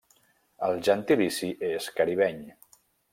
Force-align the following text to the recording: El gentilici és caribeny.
El 0.67 0.79
gentilici 0.87 1.49
és 1.69 1.91
caribeny. 1.99 2.41